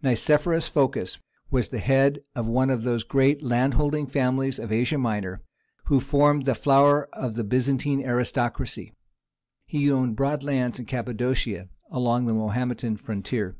Nicephorus 0.00 0.68
Phocas 0.68 1.18
was 1.50 1.70
the 1.70 1.80
head 1.80 2.20
of 2.36 2.46
one 2.46 2.70
of 2.70 2.84
those 2.84 3.02
great 3.02 3.42
landholding 3.42 4.06
families 4.06 4.60
of 4.60 4.70
Asia 4.70 4.96
Minor 4.96 5.42
who 5.86 5.98
formed 5.98 6.44
the 6.44 6.54
flower 6.54 7.08
of 7.12 7.34
the 7.34 7.42
Byzantine 7.42 8.00
aristocracy; 8.04 8.92
he 9.66 9.90
owned 9.90 10.14
broad 10.14 10.44
lands 10.44 10.78
in 10.78 10.86
Cappadocia, 10.86 11.68
along 11.90 12.26
the 12.26 12.32
Mahometan 12.34 12.96
frontier. 12.96 13.56